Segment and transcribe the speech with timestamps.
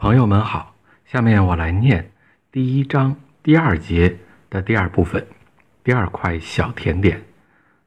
[0.00, 2.10] 朋友们好，下面我来念
[2.50, 4.16] 第一章第二节
[4.48, 5.26] 的第二部分，
[5.84, 7.22] 第二块小甜点。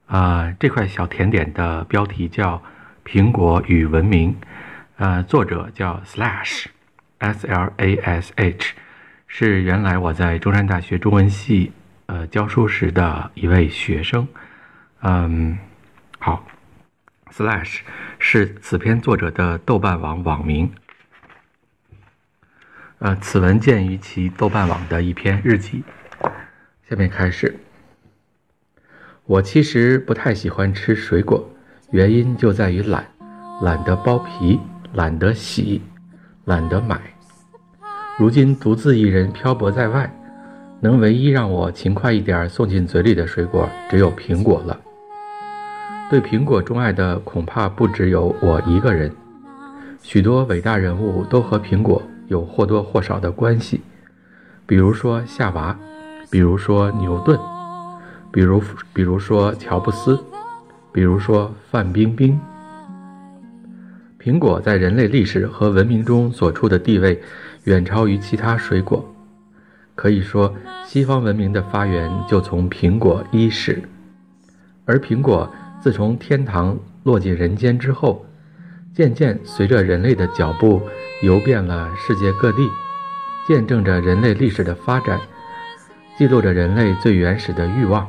[0.06, 2.62] 啊，这块小甜点的标题叫
[3.12, 4.32] 《苹果与文明》，
[4.98, 8.76] 呃，作者叫 Slash，S L A S H，
[9.26, 11.72] 是原来我在中山大学中文系
[12.06, 14.28] 呃教书时的一位学生。
[15.02, 15.58] 嗯，
[16.20, 16.46] 好
[17.32, 17.80] ，Slash
[18.20, 20.72] 是此篇作者的豆瓣网网名。
[23.04, 25.84] 呃，此文见于其豆瓣网的一篇日记。
[26.90, 27.54] 下面开始。
[29.26, 31.46] 我其实不太喜欢吃水果，
[31.92, 33.06] 原因就在于懒，
[33.62, 34.58] 懒得剥皮，
[34.94, 35.82] 懒得洗，
[36.46, 36.98] 懒得买。
[38.18, 40.10] 如今独自一人漂泊在外，
[40.80, 44.80] 能唯一让我勤快一点送进嘴里的水果，只有苹果了。
[46.10, 49.14] 对苹果钟爱的恐怕不只有我一个人，
[50.02, 52.02] 许多伟大人物都和苹果。
[52.28, 53.82] 有或多或少的关系，
[54.66, 55.78] 比如说夏娃，
[56.32, 57.40] 比如说牛顿，
[58.32, 58.62] 比如
[58.94, 60.20] 比如说乔布斯，
[60.92, 62.40] 比如说范冰冰。
[64.20, 67.22] 苹果在人类历史和文明中所处的地位，
[67.66, 69.06] 远超于其他水果。
[69.96, 73.84] 可以说，西方文明的发源就从苹果伊始，
[74.86, 75.50] 而苹果
[75.82, 78.26] 自从天堂落进人间之后。
[78.96, 80.80] 渐渐随着人类的脚步
[81.24, 82.70] 游遍了世界各地，
[83.48, 85.20] 见证着人类历史的发展，
[86.16, 88.08] 记录着人类最原始的欲望。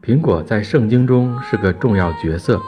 [0.00, 2.60] 苹果在圣经中是个重要角色，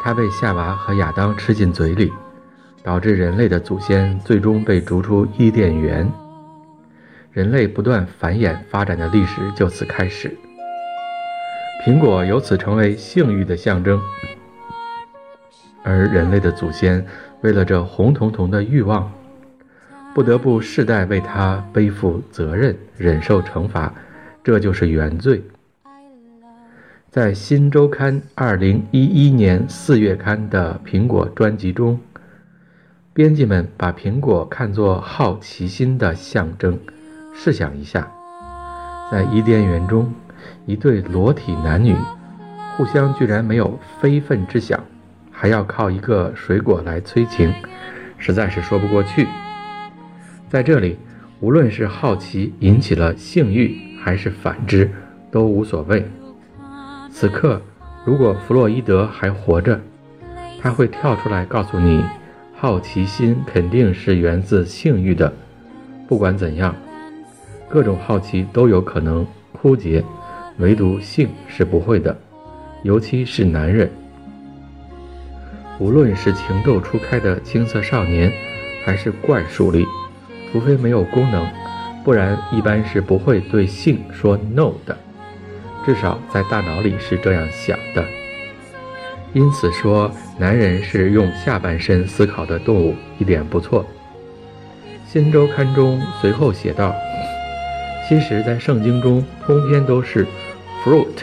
[0.00, 2.12] 它被夏娃和亚当吃进嘴里，
[2.84, 6.08] 导致人类的祖先最终被逐出伊甸园，
[7.32, 10.36] 人类不断繁衍发展的历史就此开始。
[11.84, 14.00] 苹果由此成为性欲的象征。
[15.86, 17.06] 而人类的祖先
[17.42, 19.08] 为了这红彤彤的欲望，
[20.12, 23.94] 不得不世代为他背负责任、忍受惩罚，
[24.42, 25.44] 这就是原罪。
[27.08, 32.00] 在《新周刊》二零一一年四月刊的苹果专辑中，
[33.14, 36.76] 编辑们把苹果看作好奇心的象征。
[37.32, 38.10] 试想一下，
[39.12, 40.12] 在伊甸园中，
[40.66, 41.94] 一对裸体男女
[42.76, 44.82] 互相居然没有非分之想。
[45.38, 47.52] 还要靠一个水果来催情，
[48.16, 49.26] 实在是说不过去。
[50.48, 50.96] 在这里，
[51.40, 54.90] 无论是好奇引起了性欲，还是反之，
[55.30, 56.08] 都无所谓。
[57.10, 57.60] 此刻，
[58.06, 59.78] 如果弗洛伊德还活着，
[60.58, 62.02] 他会跳出来告诉你，
[62.54, 65.30] 好奇心肯定是源自性欲的。
[66.08, 66.74] 不管怎样，
[67.68, 70.02] 各种好奇都有可能枯竭，
[70.56, 72.16] 唯独性是不会的，
[72.82, 73.90] 尤其是男人。
[75.78, 78.32] 无论是情窦初开的青涩少年，
[78.84, 79.86] 还是怪树力，
[80.50, 81.46] 除非没有功能，
[82.02, 84.96] 不然一般是不会对性说 no 的。
[85.84, 88.04] 至少在大脑里是这样想的。
[89.32, 93.84] 因此说，男人是用下半身思考的动物，一点不错。
[95.06, 96.94] 新周刊中随后写道
[98.08, 100.26] ：“其实，在圣经中，通篇都是
[100.82, 101.22] fruit，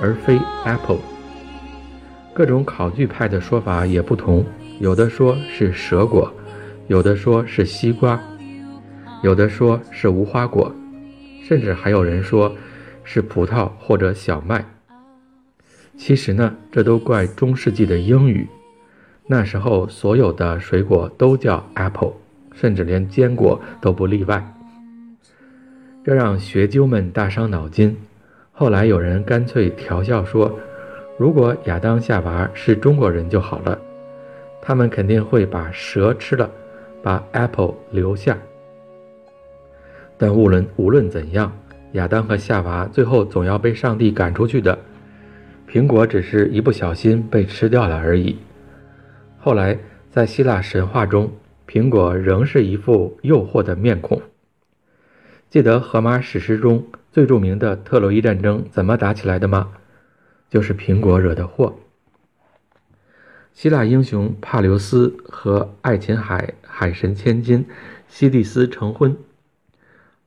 [0.00, 0.98] 而非 apple。”
[2.34, 4.44] 各种考据派的说法也不同，
[4.80, 6.34] 有的说是蛇果，
[6.88, 8.20] 有的说是西瓜，
[9.22, 10.74] 有的说是无花果，
[11.44, 12.52] 甚至还有人说
[13.04, 14.64] 是葡萄或者小麦。
[15.96, 18.48] 其实呢，这都怪中世纪的英语，
[19.28, 22.14] 那时候所有的水果都叫 apple，
[22.52, 24.44] 甚至连坚果都不例外。
[26.02, 27.96] 这让学究们大伤脑筋。
[28.50, 30.58] 后来有人干脆调笑说。
[31.16, 33.78] 如果亚当夏娃是中国人就好了，
[34.60, 36.50] 他们肯定会把蛇吃了，
[37.02, 38.36] 把 apple 留下。
[40.18, 41.52] 但无论无论怎样，
[41.92, 44.76] 亚当和夏娃最后总要被上帝赶出去的。
[45.70, 48.36] 苹果只是一不小心被吃掉了而已。
[49.38, 49.78] 后来
[50.10, 51.30] 在希腊神话中，
[51.68, 54.20] 苹果仍是一副诱惑的面孔。
[55.48, 59.68] 记得荷马史诗中最著名的特洛伊战争怎么打起来的吗？
[60.54, 61.80] 就是苹果惹的祸。
[63.52, 67.66] 希腊英雄帕留斯和爱琴海海神千金
[68.06, 69.16] 西蒂斯成婚，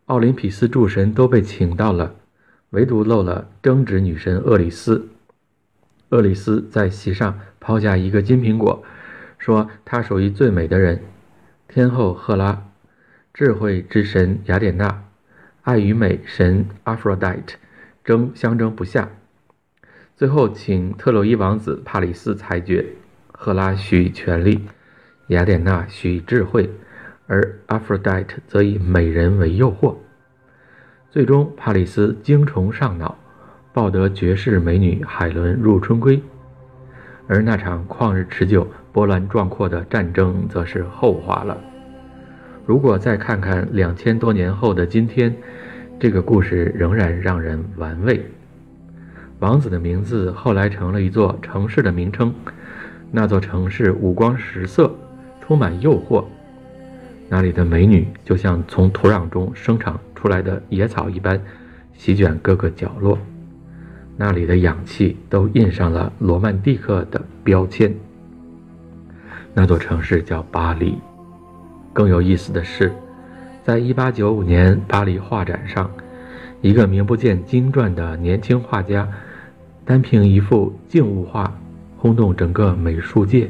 [0.07, 2.13] 奥林匹斯诸神都被请到了，
[2.71, 5.07] 唯独漏了争执女神厄里斯。
[6.09, 8.83] 厄里斯在席上抛下一个金苹果，
[9.37, 11.03] 说她属于最美的人，
[11.69, 12.65] 天后赫拉，
[13.33, 15.05] 智慧之神雅典娜，
[15.61, 17.57] 爱与美神阿弗洛狄特，
[18.03, 19.09] 争相争不下。
[20.17, 22.83] 最后，请特洛伊王子帕里斯裁决，
[23.31, 24.59] 赫拉需全力，
[25.27, 26.67] 雅典娜许智慧，
[27.27, 29.95] 而 Aphrodite 则以美人为诱惑。
[31.11, 33.15] 最终，帕里斯精虫上脑，
[33.71, 36.19] 抱得绝世美女海伦入春闺。
[37.27, 41.55] 而那场旷日持久、波澜壮阔的战争则是后话了。
[42.65, 45.37] 如果再看看两千多年后的今天，
[45.99, 48.25] 这个故事仍然让人玩味。
[49.39, 52.33] 王子的名字后来成了一座城市的名称，
[53.11, 54.91] 那座城市五光十色，
[55.39, 56.25] 充满诱惑。
[57.29, 61.39] 那里的美女就像从土壤中生长出来的野草一般，
[61.93, 63.17] 席卷各个角落。
[64.15, 67.93] 那里的氧气都印上了罗曼蒂克的标签。
[69.53, 70.97] 那座城市叫巴黎。
[71.93, 72.91] 更有意思的是，
[73.63, 75.91] 在1895年巴黎画展上，
[76.61, 79.07] 一个名不见经传的年轻画家，
[79.87, 81.49] 单凭一幅静物画，
[81.97, 83.49] 轰动整个美术界。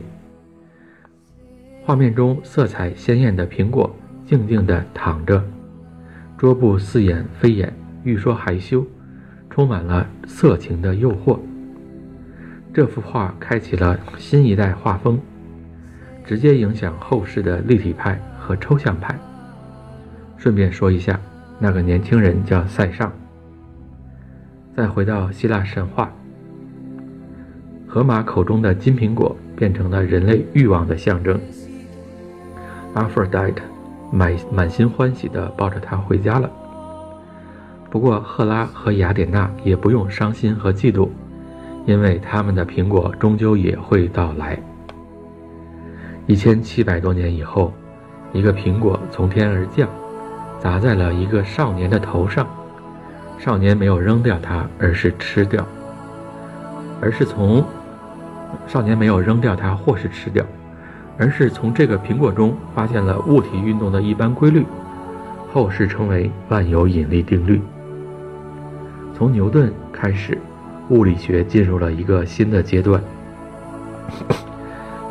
[1.84, 3.90] 画面中色彩鲜艳的苹果
[4.24, 5.44] 静静地躺着，
[6.38, 7.74] 桌布似眼非眼，
[8.04, 8.86] 欲说还休。
[9.50, 11.40] 充满了色情的诱惑。
[12.72, 15.20] 这幅画开启了新一代画风，
[16.24, 19.18] 直接影响后世的立体派和抽象派。
[20.38, 21.20] 顺便说一下，
[21.58, 23.12] 那个年轻人叫塞尚。
[24.76, 26.14] 再回到希腊神话，
[27.98, 31.42] 河马口中的金苹果变成了人类欲望的象征。
[32.94, 33.56] Aphrodite
[34.12, 36.48] 满满心欢喜地抱着它回家了。
[37.90, 41.10] 不过，赫拉和雅典娜也不用伤心和嫉妒，
[41.88, 44.60] 因为他们的苹果终究也会到来。
[46.28, 47.74] 一千七百多年以后，
[48.32, 49.90] 一个苹果从天而降，
[50.60, 52.46] 砸在了一个少年的头上。
[53.40, 55.66] 少年没有扔掉它，而是吃掉，
[57.02, 57.66] 而是从
[58.68, 60.46] 少年没有扔掉它或是吃掉，
[61.18, 64.66] 而是从这个苹果中发现了物体运动的一般规律，
[65.54, 67.62] 后世称为万有引力定律。
[69.16, 70.38] 从牛顿开始，
[70.90, 73.02] 物理学进入了一个新的阶段。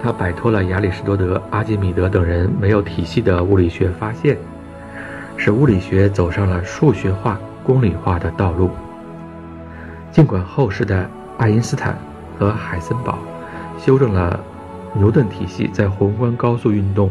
[0.03, 4.37] 他摆脱了亚里士多德、阿基米德等人没有体系的物理学发现，
[5.37, 8.71] 使物理学走上了数学化、公理化的道路。
[10.13, 11.99] 尽管后世的爱因斯坦
[12.39, 13.19] 和海森堡
[13.79, 14.43] 修正了
[14.95, 17.11] 牛顿体系在宏观高速运动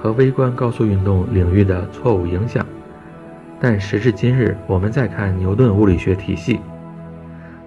[0.00, 2.66] 和微观高速运动领域的错误影响。
[3.60, 6.58] 但时至今日，我们再看牛顿物理学体系，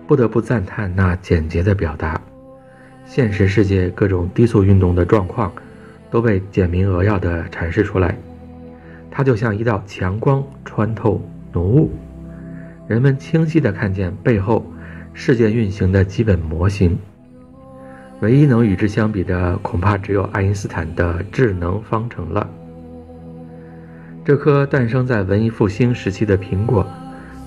[0.06, 2.20] 不得不赞叹那简洁的表达。
[3.06, 5.52] 现实世界各种低速运动的状况
[6.12, 8.18] 都被简明扼要地阐释出来。
[9.10, 11.22] 它就像一道强光穿透
[11.54, 11.92] 浓雾，
[12.88, 14.66] 人们清晰地看见背后
[15.18, 16.96] 事件运行的基本模型。
[18.20, 22.48] 唯一能与之相比的，恐怕只有爱因斯坦的智能方程了。
[24.26, 26.86] 这颗诞生在文艺复兴时期的苹果，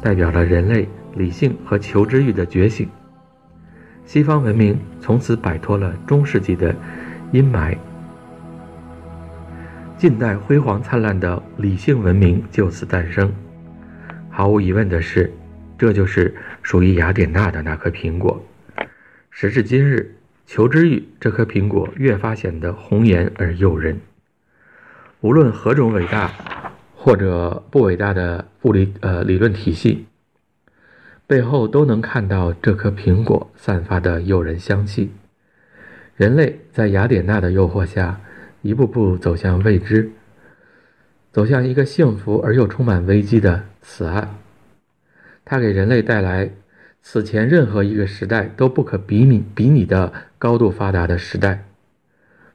[0.00, 2.88] 代表了人类理性和求知欲的觉醒。
[4.06, 6.74] 西方文明从此摆脱了中世纪的
[7.32, 7.76] 阴霾，
[9.98, 13.30] 近代辉煌灿烂的理性文明就此诞生。
[14.30, 15.30] 毫无疑问的是，
[15.78, 18.44] 这就是属于雅典娜的那颗苹果。
[19.30, 20.16] 时至今日，
[20.46, 24.00] 求知欲这颗苹果越发显得红颜而诱人。
[25.20, 26.30] 无论何种伟大。
[27.00, 30.04] 或者不伟大的物理呃理论体系
[31.28, 35.12] 背后，都能看到这颗苹果散发的诱人香气。
[36.16, 38.20] 人类在雅典娜的诱惑下，
[38.62, 40.10] 一步步走向未知，
[41.30, 44.34] 走向一个幸福而又充满危机的此岸。
[45.50, 46.50] 它给人类带来
[47.00, 51.64] 此前任何一个时代都不可比拟比拟的高度发达的时代，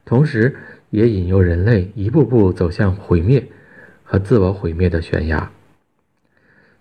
[0.04, 0.54] 同时
[0.90, 3.44] 也引诱人类一步步走向毁灭。
[4.06, 5.50] 和自我毁灭的悬崖，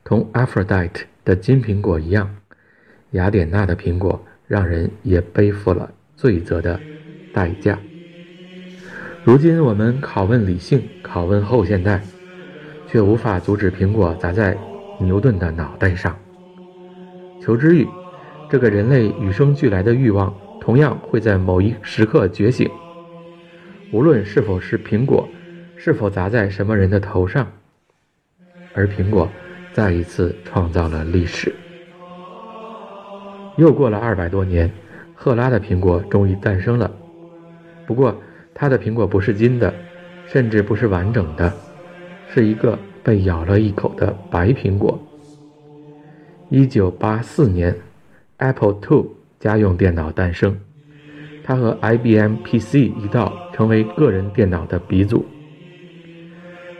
[0.04, 2.36] 同 Aphrodite 的金苹果一样，
[3.12, 6.80] 雅典娜的苹果让人也背负了罪责的
[7.34, 7.80] 代价。
[9.24, 12.04] 如今我们拷问理性，拷问后现代，
[12.88, 14.56] 却无法阻止苹果砸在
[15.04, 16.18] 牛顿的脑袋上。
[17.42, 17.88] 求知欲，
[18.50, 22.70] 这个人类与生俱来的欲望，同样会在某一时刻觉醒。
[23.92, 25.28] 无论是否是苹果。
[25.76, 27.46] 是否砸在什么人的头上？
[28.74, 29.28] 而苹果
[29.74, 31.54] 再一次创造了历史。
[33.58, 34.72] 又过了二百多年，
[35.14, 36.90] 赫拉的苹果终于诞生了。
[37.86, 38.16] 不过，
[38.54, 39.74] 她的苹果不是金的，
[40.26, 41.52] 甚至不是完整的，
[42.30, 45.00] 是一个被咬了一口的白苹果。
[46.50, 47.76] 一九八四年
[48.38, 49.08] ，Apple II
[49.40, 50.58] 家用电脑诞生，
[51.44, 53.34] 它和 IBM PC 一道。
[53.54, 55.24] 成为个人电脑的鼻祖。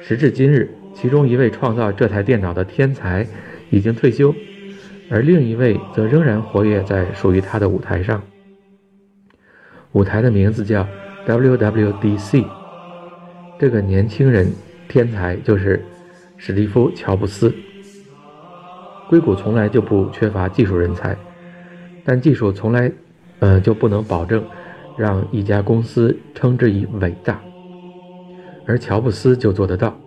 [0.02, 3.28] 时至今日，其中一位创造这台电脑的天才
[3.70, 4.34] 已经退休，
[5.08, 8.20] 而另一位则仍然活跃在属于他的舞台上。
[9.92, 10.88] 舞台的名字叫
[11.28, 12.44] WWDC。
[13.60, 14.52] 这个年轻人
[14.88, 15.80] 天才就是
[16.46, 17.56] 史蒂夫·乔布斯。
[19.08, 21.16] 硅谷从来就不缺乏技术人才，
[22.04, 22.92] 但技术从来，
[23.40, 24.44] 呃，就不能保证
[24.98, 27.40] 让一家公司称之以伟大。
[28.68, 29.98] 而乔布斯就做得到。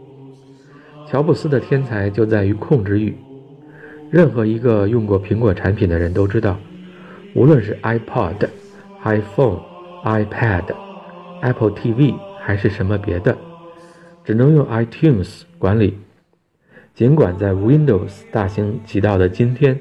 [1.07, 3.16] 乔布斯的天才就在于控制欲。
[4.11, 6.59] 任何一个用过苹果产品的人都知道，
[7.35, 8.47] 无论是 iPod、
[9.05, 9.61] iPhone、
[10.05, 10.64] iPad、
[11.40, 13.35] Apple TV 还是什么别的，
[14.23, 15.99] 只能用 iTunes 管理。
[16.96, 19.78] 尽管在 Windows 大行其道的今天，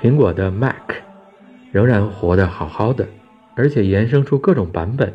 [0.00, 0.74] 苹果的 Mac
[1.70, 3.06] 仍然活得好好的，
[3.54, 5.14] 而且衍生出各种版本。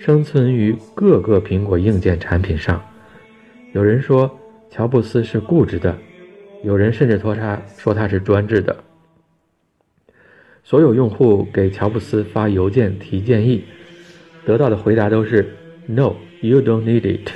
[0.00, 2.82] 生存于各个苹果硬件产品上。
[3.72, 4.36] 有人说
[4.68, 5.96] 乔布斯是固执的，
[6.64, 8.76] 有人甚至说他说他是专制的。
[10.64, 13.62] 所有用户给乔布斯发邮件提建议，
[14.44, 15.54] 得到的回答都是
[15.86, 17.30] “No, you don't need it。”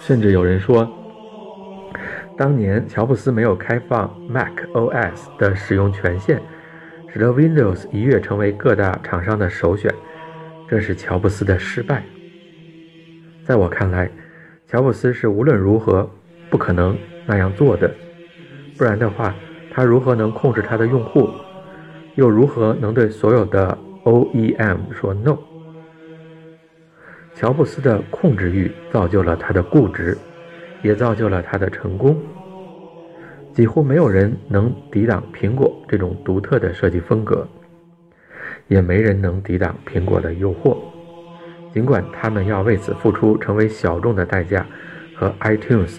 [0.00, 1.05] 甚至有人说，
[2.36, 6.38] 当年乔布斯没有开放 Mac OS 的使用权限，
[7.08, 9.92] 使得 Windows 一跃成为各大厂商的首选。
[10.68, 12.02] 这是乔布斯的失败。
[13.42, 14.10] 在我看来，
[14.66, 16.10] 乔布斯是无论如何
[16.50, 17.90] 不可能那样做的，
[18.76, 19.34] 不然的话，
[19.72, 21.30] 他如何能控制他的用户，
[22.16, 25.38] 又如何能对所有的 OEM 说 no？
[27.34, 30.18] 乔布斯的控制欲造就了他的固执，
[30.86, 32.16] 也造就了他的成功。
[33.52, 37.46] 几乎没有人能抵挡苹果这种独特的设计风格。
[38.68, 40.76] 也没人能抵挡苹果的诱惑，
[41.72, 44.66] 尽管他们要为此付出成为小众的代价
[45.14, 45.98] 和 iTunes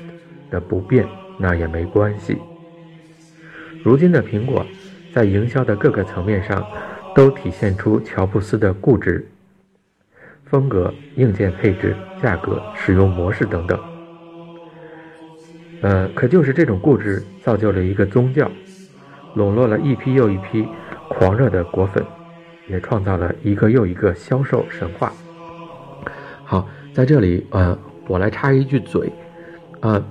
[0.52, 1.08] 的不便，
[1.40, 2.38] 那也没关系。
[3.86, 4.66] 如今的苹果
[5.14, 6.66] 在营销的各个层面上
[7.16, 9.26] 都体现出乔布斯的固执，
[10.44, 13.80] 风格、硬件配置、价格、使用模式等等。
[15.82, 18.50] 呃，可就是这种固执造就了一个宗教，
[19.36, 20.68] 笼络了一批又一批
[21.10, 22.04] 狂热的果粉。
[22.70, 25.14] 也创造了一个又一个销售神话。
[26.44, 27.80] 好，在这里，呃，
[28.10, 29.10] 我来插一句嘴，
[29.80, 30.04] 啊，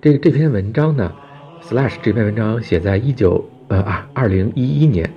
[0.00, 1.12] 这这篇文章呢
[1.62, 5.08] ，Slash 这篇文章写在一九呃啊二零一一年，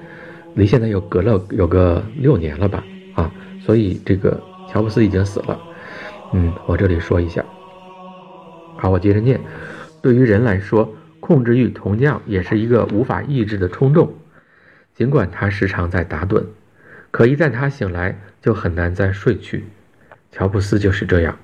[0.53, 2.83] 离现在又隔了有个六年了吧？
[3.15, 4.39] 啊，所以这个
[4.71, 5.59] 乔布斯已经死了。
[6.33, 7.43] 嗯，我这里说一下。
[8.79, 9.41] 好，我接着念。
[10.01, 14.13] 对于人来说，控制欲同样也是一个无法抑制的冲动。
[14.93, 16.45] 尽管他时常在打盹，
[17.11, 19.65] 可一旦他醒来，就很难再睡去。
[20.31, 21.37] 乔布斯就是这样。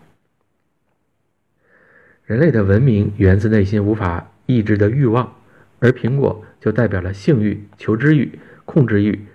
[2.23, 5.35] 人类的文明源自内心无法抑制的欲望，
[5.79, 9.25] 而苹果就代表了性欲、求知欲、控制欲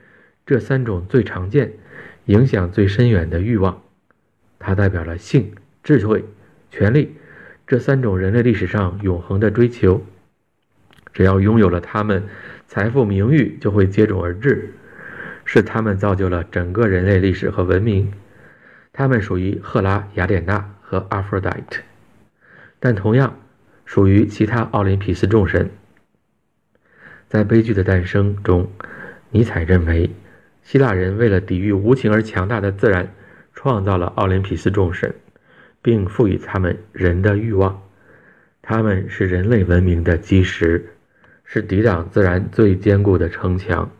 [0.47, 1.73] 这三种最常见、
[2.25, 3.83] 影响最深远的欲望。
[4.59, 5.53] 它代表了性、
[5.83, 6.25] 智慧、
[6.71, 7.15] 权力
[7.71, 10.05] 这三种人类历史上永恒的追求。
[11.13, 12.25] 只要拥有了它们。
[12.67, 14.73] 财富、名誉就会接踵而至，
[15.45, 18.13] 是他们造就了整个人类历史和文明。
[18.93, 21.83] 他们属于赫拉、雅典娜和阿弗洛 t 特，
[22.81, 23.37] 但同样
[23.85, 25.71] 属于其他奥林匹斯众神。
[27.29, 28.69] 在《悲剧的诞生》中，
[29.31, 30.11] 尼采认为，
[30.63, 33.13] 希腊人为了抵御无情而强大的自然，
[33.55, 35.13] 创造了奥林匹斯众神，
[35.83, 37.83] 并赋予他们人的欲望。
[38.63, 40.87] 他们是人类文明的基石。
[41.53, 43.91] 是抵挡自然最坚固的城墙，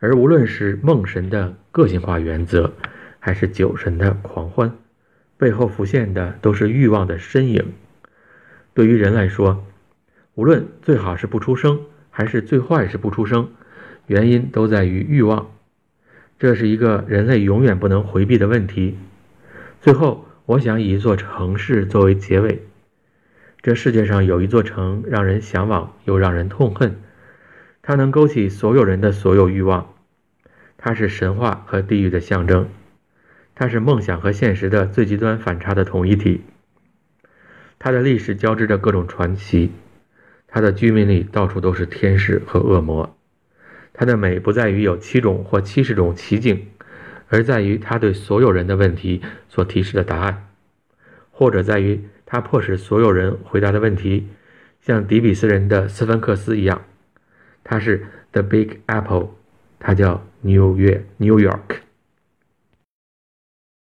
[0.00, 2.72] 而无论是梦神的个性化原则，
[3.20, 4.76] 还是酒神的狂欢，
[5.36, 7.74] 背后浮现的都是欲望的身影。
[8.72, 9.64] 对于人来说，
[10.34, 11.78] 无论最好是不出生，
[12.10, 13.52] 还是最坏是不出生，
[14.08, 15.52] 原因都在于欲望。
[16.40, 18.98] 这是一个人类永远不能回避的问题。
[19.80, 22.66] 最后，我想以一座城市作为结尾。
[23.62, 26.96] 这世界上有一座城，让人向往又让人痛恨。
[27.80, 29.94] 它能勾起所有人的所有欲望。
[30.76, 32.68] 它是神话和地狱的象征。
[33.54, 36.42] 它是梦想和现实的最极端反差的统一体。
[37.78, 39.72] 它的历史交织着各种传奇。
[40.46, 43.16] 它的居民里到处都是天使和恶魔。
[43.94, 46.66] 它的美不在于有七种或七十种奇景，
[47.34, 50.46] 而在于他对所有人的问题所提示的答案，
[51.32, 52.00] 或者在于。
[52.26, 54.26] 他迫使所有人回答的问题，
[54.80, 56.82] 像迪比斯人的斯芬克斯一样。
[57.62, 59.28] 它是 The Big Apple，
[59.78, 61.83] 它叫纽约 （New York）。